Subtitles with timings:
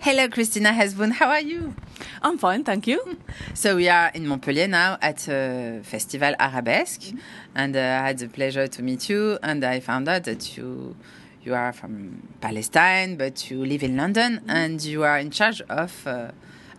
[0.00, 1.10] Hello, Christina Hesbun.
[1.10, 1.74] How are you?
[2.22, 3.18] I'm fine, thank you.
[3.54, 7.12] So we are in Montpellier now at uh, Festival Arabesque,
[7.56, 9.38] and uh, I had the pleasure to meet you.
[9.42, 10.94] And I found out that you
[11.42, 16.06] you are from Palestine, but you live in London, and you are in charge of
[16.06, 16.30] uh,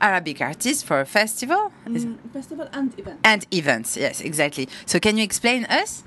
[0.02, 3.20] Arabic artists for a festival Is- festival and event.
[3.23, 3.97] and events.
[3.97, 4.68] Yes, exactly.
[4.86, 6.04] So can you explain us?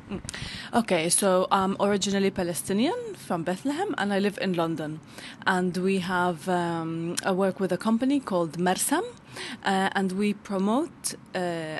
[0.72, 5.00] Okay, so I'm originally Palestinian from Bethlehem and I live in London.
[5.46, 9.02] And we have, um, I work with a company called Marsam
[9.64, 11.78] uh, and we promote uh,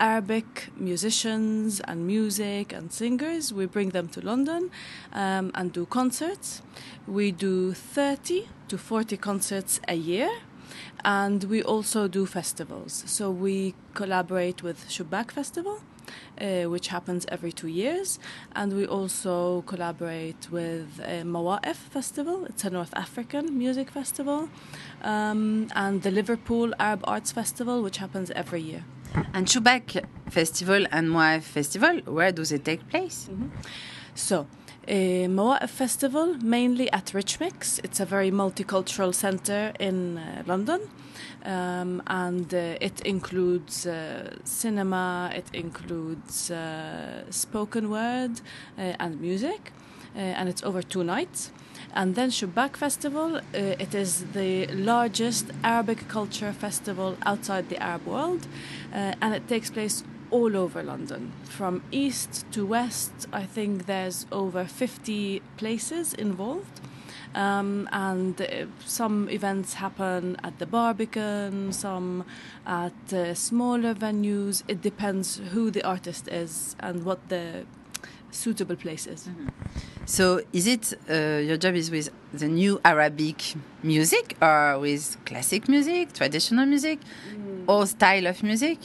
[0.00, 3.52] Arabic musicians and music and singers.
[3.52, 4.70] We bring them to London
[5.12, 6.62] um, and do concerts.
[7.06, 10.28] We do 30 to 40 concerts a year.
[11.04, 13.04] And we also do festivals.
[13.06, 15.80] So we collaborate with Shubak Festival,
[16.40, 18.18] uh, which happens every two years.
[18.54, 24.48] And we also collaborate with uh, Mawa'if Festival, it's a North African music festival,
[25.02, 28.84] um, and the Liverpool Arab Arts Festival, which happens every year.
[29.34, 33.28] And Shubak Festival and Mawa'if Festival, where do they take place?
[34.14, 34.46] So,
[34.88, 34.92] uh,
[35.28, 37.80] Mawa'if Festival, mainly at Richmix.
[37.84, 40.80] It's a very multicultural centre in uh, London.
[41.44, 48.40] Um, and uh, it includes uh, cinema, it includes uh, spoken word
[48.78, 49.72] uh, and music,
[50.14, 51.50] uh, and it's over two nights.
[51.94, 58.46] And then Shubak Festival, it is the largest Arabic culture festival outside the Arab world,
[58.92, 63.12] and it takes place all over London, from east to west.
[63.32, 66.80] I think there's over 50 places involved.
[67.34, 72.24] Um, and uh, some events happen at the Barbican, some
[72.66, 74.62] at uh, smaller venues.
[74.68, 77.64] It depends who the artist is and what the
[78.30, 79.28] suitable place is.
[80.04, 85.68] So, is it uh, your job is with the new Arabic music or with classic
[85.68, 86.98] music, traditional music,
[87.66, 88.78] or style of music?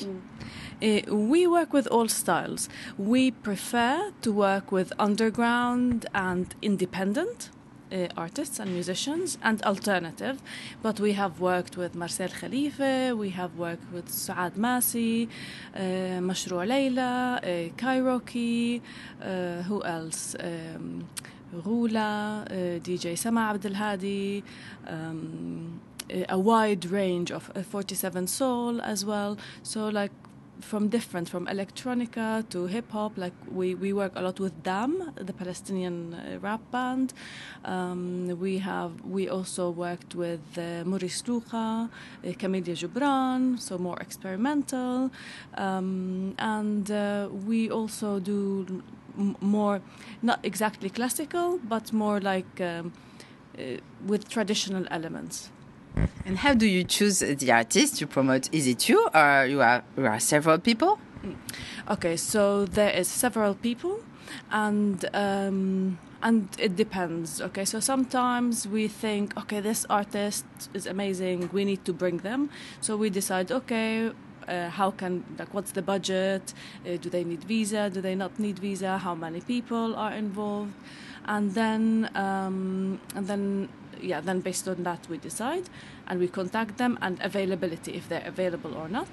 [0.81, 2.69] Uh, we work with all styles.
[2.97, 7.49] We prefer to work with underground and independent
[7.91, 10.41] uh, artists and musicians and alternative.
[10.83, 15.29] But we have worked with Marcel Khalifa, we have worked with Souad Massi,
[15.75, 15.79] uh,
[16.19, 17.47] Mashrou Leila, uh,
[17.77, 18.81] Cairokee,
[19.21, 20.35] uh, who else?
[20.39, 21.07] Um,
[21.55, 24.43] Rula, uh, DJ Sama Abdel Hadi.
[24.85, 25.81] Um,
[26.29, 30.11] a wide range of uh, 47 soul as well so like
[30.59, 35.13] from different from electronica to hip hop like we, we work a lot with DAM
[35.15, 37.13] the palestinian uh, rap band.
[37.65, 43.97] Um, we have we also worked with uh, Maurice Louca, uh, Kamilya Jubran so more
[43.99, 45.11] experimental.
[45.55, 48.83] Um, and uh, we also do
[49.17, 49.81] m- more
[50.21, 52.93] not exactly classical but more like um,
[53.57, 55.51] uh, with traditional elements
[56.25, 58.53] And how do you choose the artist you promote?
[58.53, 60.99] Is it you or you are you are several people?
[61.89, 63.99] Okay, so there is several people,
[64.51, 67.41] and um, and it depends.
[67.41, 71.49] Okay, so sometimes we think, okay, this artist is amazing.
[71.53, 72.49] We need to bring them.
[72.81, 74.11] So we decide, okay.
[74.47, 76.53] Uh, how can like what's the budget
[76.85, 80.71] uh, do they need visa do they not need visa how many people are involved
[81.25, 83.67] and then um, and then
[84.01, 85.69] yeah then based on that we decide
[86.07, 89.07] and we contact them and availability if they're available or not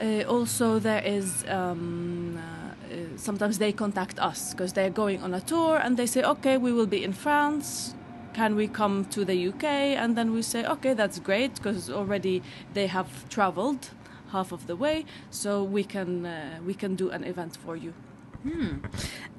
[0.00, 5.40] uh, also, there is um, uh, sometimes they contact us because they're going on a
[5.40, 7.94] tour and they say, okay, we will be in France.
[8.32, 9.64] Can we come to the UK?
[9.64, 13.90] And then we say, okay, that's great because already they have traveled
[14.30, 17.92] half of the way, so we can uh, we can do an event for you.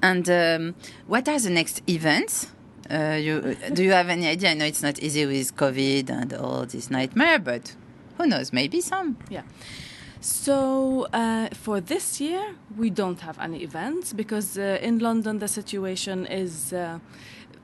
[0.00, 0.74] And um,
[1.08, 2.46] what are the next events?
[2.90, 4.50] Uh, you, do you have any idea?
[4.50, 7.74] I know it's not easy with COVID and all this nightmare, but
[8.18, 8.52] who knows?
[8.52, 9.16] Maybe some.
[9.30, 9.42] Yeah.
[10.20, 15.48] So uh, for this year, we don't have any events because uh, in London the
[15.48, 16.98] situation is uh,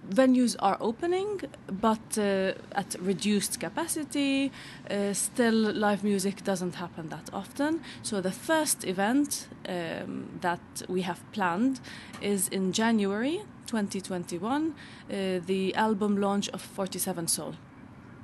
[0.08, 1.40] venues are opening,
[1.80, 4.50] but uh, at reduced capacity.
[4.90, 7.80] Uh, still, live music doesn't happen that often.
[8.02, 11.80] So the first event um, that we have planned
[12.20, 14.74] is in January 2021,
[15.10, 17.54] uh, the album launch of 47 Soul.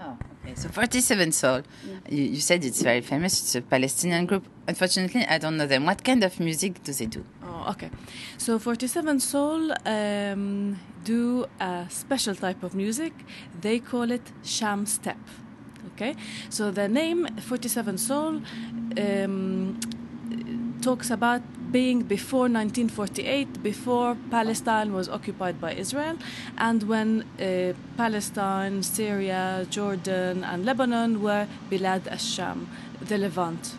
[0.01, 0.55] Oh, okay.
[0.55, 1.63] So 47 Soul.
[2.09, 3.41] You, you said it's very famous.
[3.41, 4.45] It's a Palestinian group.
[4.69, 5.87] Unfortunately, I don't know them.
[5.87, 7.25] What kind of music do they do?
[7.45, 7.91] Oh, okay.
[8.39, 13.13] So 47 Soul um, do a special type of music.
[13.61, 15.19] They call it sham step.
[15.95, 16.15] Okay.
[16.51, 18.43] So the name 47 Soul
[18.99, 19.81] um,
[20.83, 26.17] talks about being before 1948, before Palestine was occupied by Israel,
[26.59, 32.69] and when uh, Palestine, Syria, Jordan, and Lebanon were Bilad al-Sham,
[33.01, 33.75] the Levant.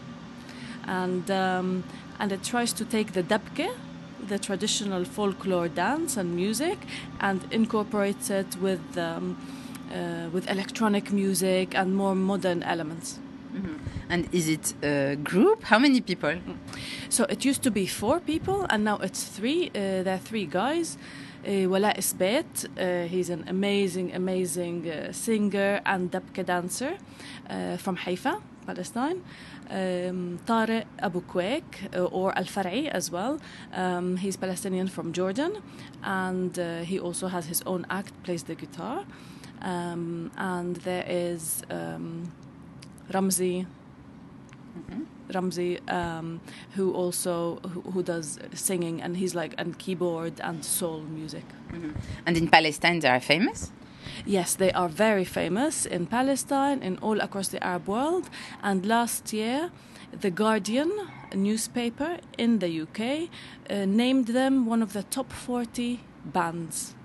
[0.86, 1.84] And, um,
[2.20, 3.70] and it tries to take the dabke,
[4.28, 6.78] the traditional folklore dance and music,
[7.20, 9.38] and incorporates it with, um,
[9.92, 13.20] uh, with electronic music and more modern elements.
[14.10, 15.64] And is it a group?
[15.64, 16.36] How many people?
[17.10, 19.70] So it used to be four people, and now it's three.
[19.70, 20.98] Uh, there are three guys.
[21.48, 26.98] Uh, Wala Isbet, uh, he's an amazing, amazing uh, singer and dabke dancer
[27.50, 29.24] uh, from Haifa, Palestine.
[29.70, 33.40] Um, Tareq Abu Kwaik, uh, or Al Far'i as well.
[33.74, 35.62] Um, he's Palestinian from Jordan,
[36.04, 39.06] and he also has his own act, plays the guitar.
[39.62, 42.32] Um, and there is um,
[43.12, 43.66] Ramzi,
[45.30, 46.40] Ramzi, um,
[46.76, 51.44] who also who, who does singing, and he's like and keyboard and soul music.
[52.26, 53.72] And in Palestine, they are famous.
[54.26, 58.30] Yes, they are very famous in Palestine and all across the Arab world.
[58.64, 59.70] And last year,
[60.22, 60.92] the Guardian
[61.32, 63.30] a newspaper in the UK
[63.70, 66.96] uh, named them one of the top 40 bands.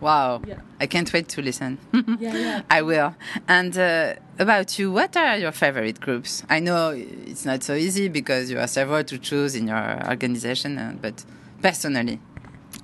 [0.00, 0.40] Wow.
[0.46, 0.60] Yeah.
[0.80, 1.78] I can't wait to listen.
[2.20, 2.62] Yeah, yeah.
[2.70, 3.14] I will.
[3.48, 6.42] And uh, about you, what are your favorite groups?
[6.48, 10.78] I know it's not so easy because you have several to choose in your organization,
[10.78, 11.24] uh, but
[11.62, 12.18] personally,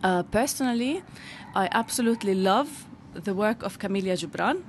[0.03, 1.03] Uh, personally,
[1.55, 2.69] I absolutely love
[3.15, 4.63] the work of Kamilya Jubran.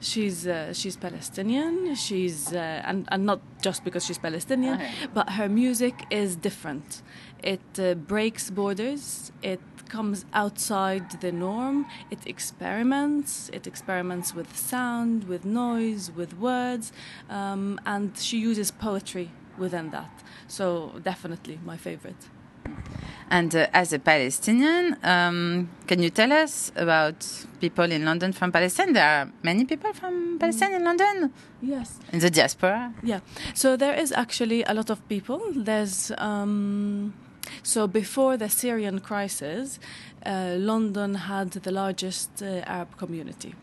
[0.00, 1.94] She's uh, she's Palestinian.
[1.94, 4.90] She's uh, and and not just because she's Palestinian, Okay.
[5.14, 7.02] but her music is different.
[7.42, 9.32] It uh, breaks borders.
[9.42, 11.86] It comes outside the norm.
[12.10, 13.50] It experiments.
[13.52, 16.92] It experiments with sound, with noise, with words,
[17.28, 20.10] um, and she uses poetry within that.
[20.48, 22.28] So definitely my favorite.
[23.30, 27.26] And uh, as a Palestinian, um, can you tell us about
[27.60, 28.92] people in London from Palestine?
[28.92, 31.32] There are many people from Palestine in London,
[31.62, 31.98] Yes.
[32.12, 32.92] in the diaspora.
[33.02, 33.20] Yeah,
[33.54, 35.40] so there is actually a lot of people.
[35.54, 37.14] There's um,
[37.62, 39.78] so before the Syrian crisis,
[40.26, 43.54] uh, London had the largest uh, Arab community,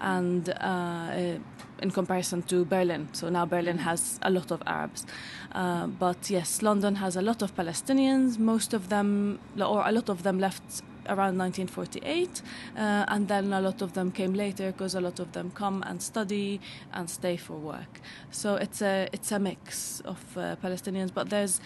[0.00, 1.38] and uh, uh,
[1.80, 5.06] in comparison to Berlin, so now Berlin has a lot of Arabs.
[5.52, 8.38] Uh, but yes, London has a lot of Palestinians.
[8.38, 12.42] Most of them, or a lot of them, left around 1948,
[12.76, 15.82] uh, and then a lot of them came later because a lot of them come
[15.86, 16.60] and study
[16.92, 18.00] and stay for work.
[18.30, 21.60] So it's a it's a mix of uh, Palestinians, but there's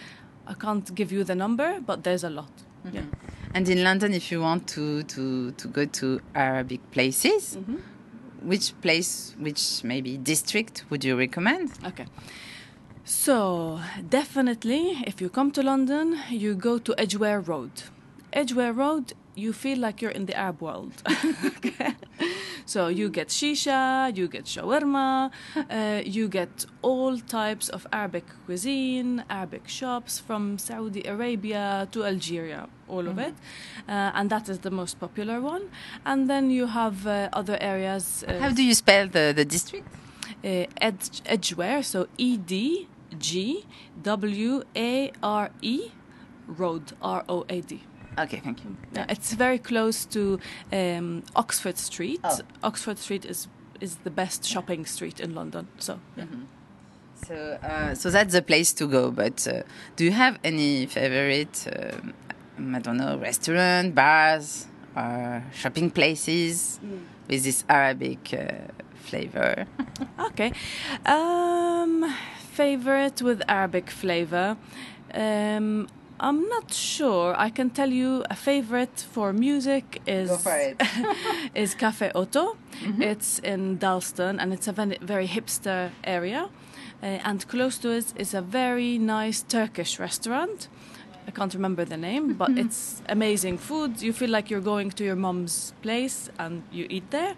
[0.47, 2.51] I can't give you the number, but there's a lot.
[2.91, 3.01] Yeah.
[3.53, 7.57] And in London, if you want to, to, to go to Arabic places,
[8.45, 11.71] which place, which maybe district would you recommend?
[11.85, 12.05] Okay.
[13.03, 17.71] So definitely, if you come to London, you go to Edgware Road.
[18.33, 20.93] Edgware Road, you feel like you're in the Arab world.
[21.45, 21.95] okay.
[22.65, 29.23] So you get shisha, you get shawarma, uh, you get all types of Arabic cuisine,
[29.29, 33.35] Arabic shops from Saudi Arabia to Algeria, all of it,
[33.87, 35.69] uh, and that is the most popular one.
[36.05, 38.23] And then you have uh, other areas.
[38.27, 39.87] Uh, How do you spell the, the district?
[40.43, 42.87] uh, Edge, Edgeware, so E D
[43.17, 43.65] G
[44.01, 45.91] W A R E
[46.47, 47.81] Road, R O A D.
[48.17, 48.75] Okay, thank you.
[48.93, 50.39] Yeah, it's very close to
[50.71, 52.21] um, Oxford Street.
[52.23, 52.39] Oh.
[52.63, 53.47] Oxford Street is
[53.81, 55.67] is the best shopping street in London.
[55.79, 56.25] So yeah.
[57.27, 59.11] So, uh, so that's the place to go.
[59.11, 59.63] But uh,
[59.95, 66.79] do you have any favorite, um, I don't know, restaurant, bars, or shopping places
[67.27, 69.65] with this Arabic uh, flavor?
[70.19, 70.51] Okay.
[71.05, 72.13] Um,
[72.51, 74.57] favorite with Arabic flavor.
[75.13, 75.87] Um,
[76.19, 77.35] I'm not sure.
[77.37, 80.73] I can tell you a favorite for music is for
[81.55, 82.57] is Cafe OTO.
[82.99, 86.49] It's in Dalston and it's a very, hipster area.
[87.03, 90.69] Uh, and close to it is a very nice Turkish restaurant.
[91.27, 94.01] I can't remember the name, but it's amazing food.
[94.01, 97.35] You feel like you're going to your mom's place and you eat there.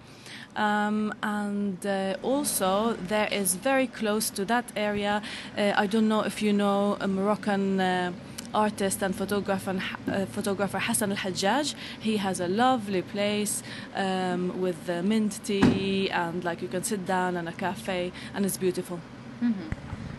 [0.55, 5.21] Um, and uh, also, there is very close to that area.
[5.57, 8.11] Uh, I don't know if you know a Moroccan uh,
[8.53, 11.75] artist and photographer, uh, photographer Hassan Al Hajjaj.
[11.99, 13.63] He has a lovely place
[13.95, 18.45] um, with uh, mint tea and like you can sit down in a cafe, and
[18.45, 18.99] it's beautiful.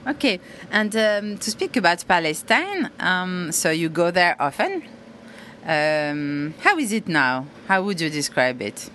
[0.06, 4.82] Okay, and um, to speak about Palestine, um, so you go there often.
[5.66, 7.46] Um, how is it now?
[7.66, 8.88] How would you describe it?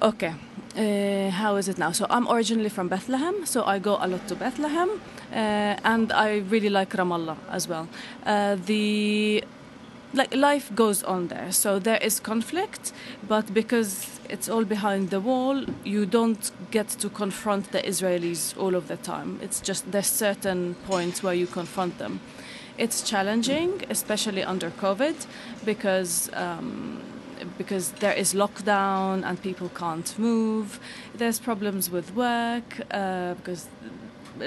[0.00, 0.34] Okay.
[0.76, 1.90] Uh, how is it now?
[1.92, 5.00] So I'm originally from Bethlehem, so I go a lot to Bethlehem,
[5.32, 7.88] and I really like Ramallah as well.
[8.24, 9.44] Uh, the
[10.14, 12.92] like life goes on there, so there is conflict,
[13.28, 18.74] but because it's all behind the wall, you don't get to confront the Israelis all
[18.74, 19.38] of the time.
[19.42, 22.20] It's just there's certain points where you confront them.
[22.78, 25.26] It's challenging, especially under COVID,
[25.64, 26.30] because.
[26.32, 27.02] Um,
[27.56, 30.80] because there is lockdown and people can't move.
[31.14, 33.68] There's problems with work uh, because,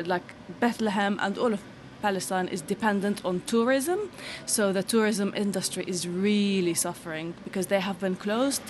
[0.06, 1.62] like Bethlehem and all of
[2.02, 4.00] Palestine is dependent on tourism.
[4.46, 8.64] So the tourism industry is really suffering because they have been closed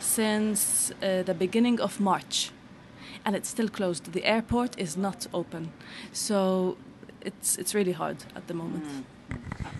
[0.00, 2.50] since uh, the beginning of March,
[3.24, 4.12] and it's still closed.
[4.12, 5.72] The airport is not open,
[6.12, 6.76] so
[7.20, 8.84] it's it's really hard at the moment.
[8.84, 9.17] Mm.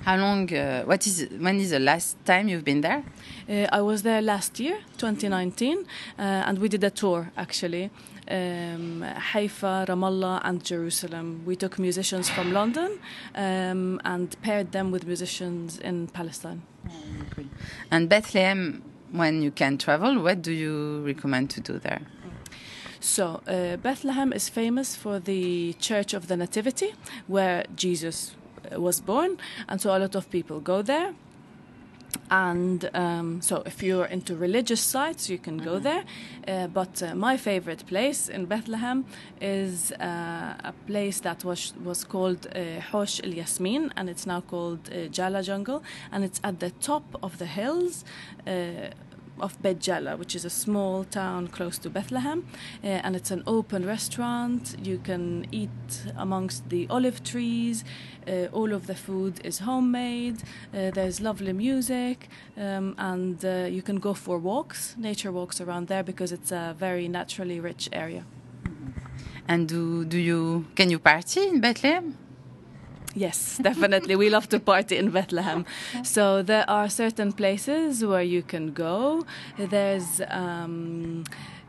[0.05, 0.53] How long?
[0.53, 1.29] Uh, what is?
[1.39, 3.05] When is the last time you've been there?
[3.49, 7.91] Uh, I was there last year, 2019, uh, and we did a tour actually.
[8.31, 11.43] Um, Haifa, Ramallah, and Jerusalem.
[11.47, 12.99] We took musicians from London
[13.35, 16.63] um, and paired them with musicians in Palestine.
[17.91, 22.03] And Bethlehem, when you can travel, what do you recommend to do there?
[23.01, 26.95] So, uh, Bethlehem is famous for the Church of the Nativity,
[27.27, 28.35] where Jesus
[28.73, 29.39] was born,
[29.69, 31.15] and so a lot of people go there.
[32.31, 35.83] And um, so, if you're into religious sites, you can go mm-hmm.
[35.83, 36.05] there.
[36.47, 39.05] Uh, but uh, my favorite place in Bethlehem
[39.41, 44.41] is uh, a place that was was called uh, Hosh El Yasmin, and it's now
[44.43, 48.05] called uh, Jala Jungle, and it's at the top of the hills
[48.47, 48.91] uh,
[49.41, 52.47] of Bet Jala, which is a small town close to Bethlehem,
[52.85, 54.77] uh, and it's an open restaurant.
[54.83, 55.69] You can eat
[56.17, 57.85] amongst the olive trees.
[58.27, 60.43] Uh, all of the food is homemade.
[60.75, 63.43] Uh, there's lovely music, um, and
[63.73, 67.89] you can go for walks, nature walks around there, because it's a very naturally rich
[67.93, 68.25] area.
[69.49, 72.28] And do do you can you party in Bethlehem?
[73.19, 74.15] Yes, definitely.
[74.15, 75.65] we love to party in Bethlehem.
[76.05, 79.25] So there are certain places where you can go.
[79.59, 81.25] There's um,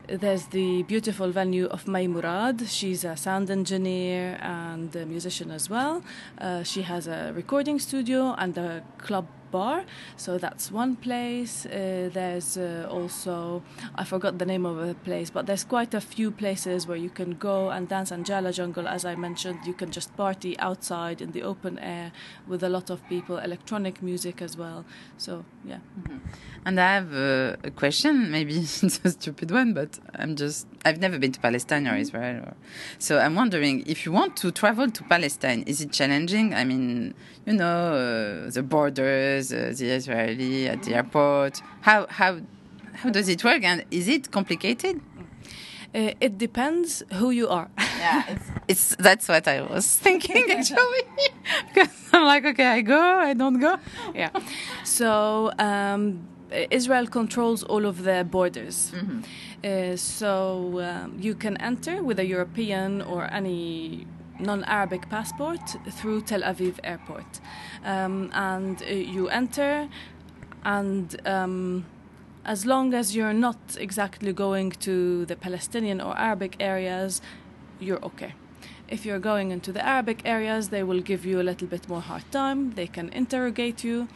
[0.06, 2.68] there's the beautiful venue of May Murad.
[2.68, 6.02] She's a sound engineer and a musician as well.
[6.38, 9.84] Uh, she has a recording studio and a club bar.
[10.16, 11.66] So that's one place.
[11.66, 13.62] Uh, there's uh, also,
[13.94, 17.10] I forgot the name of the place, but there's quite a few places where you
[17.10, 18.10] can go and dance.
[18.10, 22.12] And Jala Jungle, as I mentioned, you can just party outside in the open air
[22.46, 24.84] with a lot of people, electronic music as well.
[25.18, 25.78] So, yeah.
[25.98, 26.18] Mm-hmm.
[26.66, 30.98] And I have uh, a question, maybe it's a stupid one, but I'm just, I've
[30.98, 32.44] never been to Palestine or Israel.
[32.46, 32.54] Or,
[32.98, 36.54] so I'm wondering if you want to travel to Palestine, is it challenging?
[36.54, 37.14] I mean,
[37.46, 41.60] you know, uh, the borders, uh, the Israeli at the airport.
[41.82, 42.40] How, how,
[42.94, 43.62] how does it work?
[43.62, 45.00] And is it complicated?
[45.92, 47.68] Uh, it depends who you are.
[47.98, 51.02] yeah, it's, it's, that's what I was thinking actually,
[51.68, 53.76] because I'm like, okay, I go, I don't go.
[54.14, 54.30] Yeah.
[54.84, 56.28] So um,
[56.70, 58.92] Israel controls all of the borders.
[58.92, 59.20] Mm -hmm.
[59.64, 60.30] uh, so
[60.80, 64.06] um, you can enter with a European or any
[64.38, 65.60] non-Arabic passport
[65.98, 67.40] through Tel Aviv airport,
[67.84, 69.88] um, and uh, you enter,
[70.62, 71.84] and um,
[72.44, 77.22] as long as you're not exactly going to the Palestinian or Arabic areas,
[77.80, 78.34] you're okay.
[78.88, 82.00] If you're going into the Arabic areas, they will give you a little bit more
[82.00, 82.72] hard time.
[82.74, 84.08] They can interrogate you.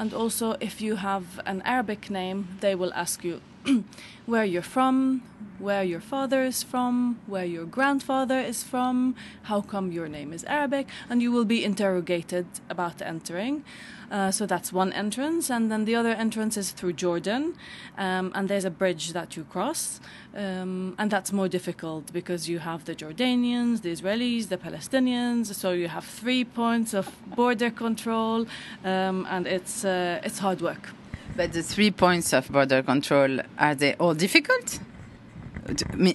[0.00, 3.42] And also, if you have an Arabic name, they will ask you
[4.26, 5.22] where you're from,
[5.58, 9.14] where your father is from, where your grandfather is from,
[9.44, 13.64] how come your name is Arabic, and you will be interrogated about entering.
[14.10, 17.54] Uh, so that's one entrance, and then the other entrance is through Jordan,
[17.96, 20.00] um, and there's a bridge that you cross,
[20.34, 25.54] um, and that's more difficult because you have the Jordanians, the Israelis, the Palestinians.
[25.54, 28.46] So you have three points of border control,
[28.84, 30.90] um, and it's uh, it's hard work.
[31.36, 34.78] But the three points of border control are they all difficult?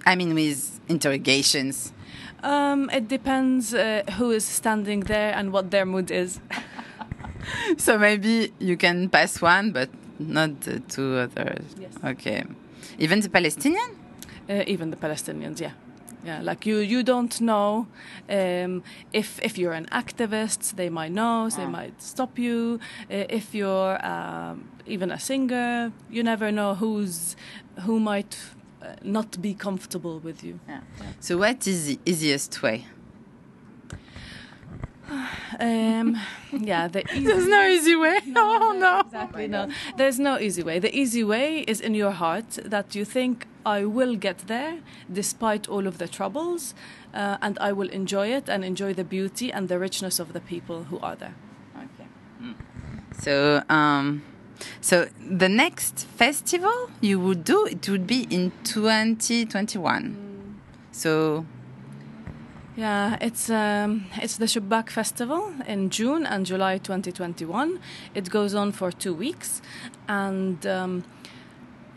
[0.05, 1.93] I mean, with interrogations.
[2.43, 6.39] Um, it depends uh, who is standing there and what their mood is.
[7.77, 11.65] so maybe you can pass one, but not the two others.
[11.79, 11.93] Yes.
[12.03, 12.43] Okay.
[12.99, 13.97] Even the Palestinian?
[14.49, 15.71] Uh, even the Palestinians, yeah.
[16.25, 17.87] Yeah, like you, you don't know
[18.29, 21.69] um, if if you're an activist, they might know, so they ah.
[21.69, 22.79] might stop you.
[23.11, 27.35] Uh, if you're um, even a singer, you never know who's
[27.81, 28.37] who might
[28.81, 30.59] uh, not be comfortable with you.
[30.67, 30.81] Yeah.
[30.99, 31.05] Yeah.
[31.19, 32.85] So, what is the easiest way?
[35.57, 36.17] Um,
[36.51, 38.19] yeah, the easy there's no easy way.
[38.25, 39.69] No, oh no, exactly no.
[39.97, 40.79] There's no easy way.
[40.79, 44.79] The easy way is in your heart that you think I will get there
[45.11, 46.73] despite all of the troubles,
[47.13, 50.41] uh, and I will enjoy it and enjoy the beauty and the richness of the
[50.41, 51.35] people who are there.
[51.75, 52.07] Okay.
[53.19, 54.23] So, um,
[54.81, 60.59] so the next festival you would do it would be in 2021.
[60.91, 61.45] So,
[62.77, 67.79] Yeah, it's um, it's the Shubak Festival in June and July 2021.
[68.13, 69.61] It goes on for two weeks,
[70.09, 71.05] and um,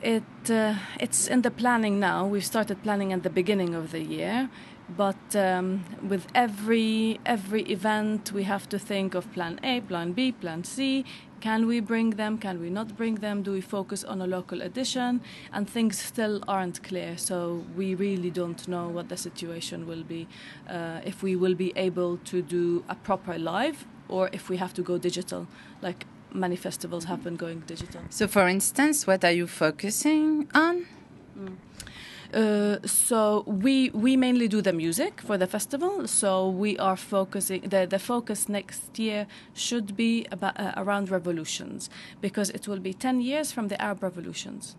[0.02, 2.26] it uh, it's in the planning now.
[2.26, 4.48] We've started planning at the beginning of the year,
[4.96, 10.32] but um, with every every event, we have to think of Plan A, Plan B,
[10.32, 11.04] Plan C.
[11.40, 12.36] Can we bring them?
[12.36, 13.42] Can we not bring them?
[13.42, 15.20] Do we focus on a local edition?
[15.52, 20.26] And things still aren't clear, so we really don't know what the situation will be.
[20.68, 24.74] Uh, if we will be able to do a proper live, or if we have
[24.74, 25.46] to go digital,
[25.80, 28.00] like many festivals have been going digital.
[28.10, 30.86] so for instance, what are you focusing on?
[32.32, 36.06] Uh, so we we mainly do the music for the festival.
[36.06, 41.88] So we are focusing the the focus next year should be about uh, around revolutions
[42.20, 44.76] because it will be ten years from the Arab revolutions.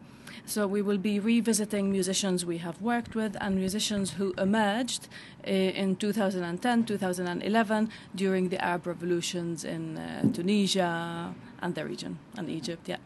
[0.50, 5.08] So we will be revisiting musicians we have worked with and musicians who emerged
[5.46, 12.50] uh, in 2010, 2011 during the Arab revolutions in uh, Tunisia and the region and
[12.50, 12.90] Egypt.
[12.90, 12.98] Yeah.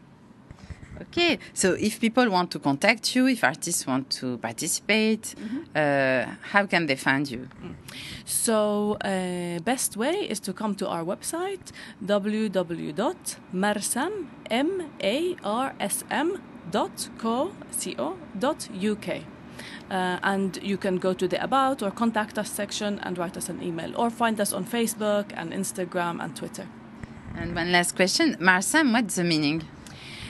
[1.02, 5.34] Okay, so if people want to contact you, if artists want to participate,
[5.74, 7.46] uh, how can they find you?
[8.24, 11.72] So, uh, best way is to come to our website
[12.02, 12.54] www.marsam
[16.72, 19.08] m a r s m dot co c o dot uk.
[19.90, 23.48] Uh, and you can go to the about or contact us section and write us
[23.48, 26.66] an email or find us on Facebook and Instagram and Twitter.
[27.36, 29.62] And one last question, Marsam, what's the meaning?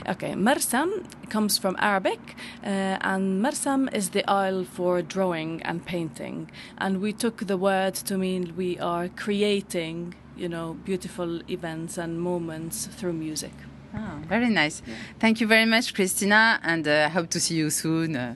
[0.07, 0.91] Okay, Marsam
[1.31, 2.21] comes from Arabic,
[2.63, 6.51] uh, and Marsam is the isle for drawing and painting.
[6.77, 12.21] And we took the word to mean we are creating, you know, beautiful events and
[12.21, 13.53] moments through music.
[13.97, 14.83] Oh, very nice.
[15.19, 18.17] Thank you very much, Christina, and uh, hope to see you soon.
[18.17, 18.35] Uh,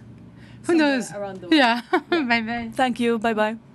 [0.63, 1.13] who Somewhere knows?
[1.13, 1.55] around the world.
[1.55, 1.83] Yeah.
[2.11, 2.71] bye bye.
[2.75, 3.19] Thank you.
[3.19, 3.68] Bye bye.